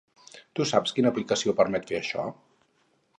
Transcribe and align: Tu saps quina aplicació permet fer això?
Tu 0.59 0.65
saps 0.69 0.95
quina 0.99 1.11
aplicació 1.13 1.55
permet 1.61 1.87
fer 1.91 1.99
això? 2.01 2.25